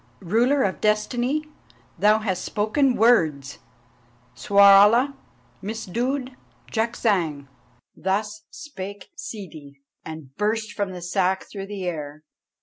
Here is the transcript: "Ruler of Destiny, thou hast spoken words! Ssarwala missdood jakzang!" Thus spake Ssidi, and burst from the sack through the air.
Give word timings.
"Ruler 0.23 0.63
of 0.63 0.81
Destiny, 0.81 1.45
thou 1.99 2.17
hast 2.17 2.43
spoken 2.43 2.95
words! 2.95 3.59
Ssarwala 4.35 5.13
missdood 5.61 6.35
jakzang!" 6.71 7.47
Thus 7.95 8.45
spake 8.49 9.11
Ssidi, 9.15 9.83
and 10.03 10.35
burst 10.37 10.73
from 10.73 10.91
the 10.93 11.03
sack 11.03 11.43
through 11.43 11.67
the 11.67 11.85
air. 11.85 12.23